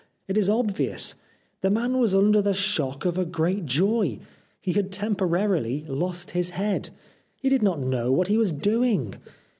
It 0.27 0.35
is 0.35 0.49
obvious. 0.49 1.13
The 1.61 1.69
man 1.69 1.99
was 1.99 2.15
under 2.15 2.41
the 2.41 2.55
shock 2.55 3.05
of 3.05 3.19
a 3.19 3.23
great 3.23 3.67
joy. 3.67 4.17
He 4.59 4.73
had 4.73 4.91
temporarily 4.91 5.85
lost 5.87 6.31
his 6.31 6.49
head. 6.57 6.89
He 7.39 7.49
did 7.49 7.61
not 7.61 7.79
know 7.79 8.11
what 8.11 8.27
he 8.27 8.35
was 8.35 8.51
doing. 8.51 9.13